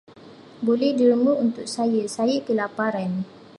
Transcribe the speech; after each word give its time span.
Boleh 0.67 0.91
derma 0.99 1.29
untuk 1.45 1.67
saya, 1.75 2.03
saya 2.15 2.37
kelaparan. 2.47 3.11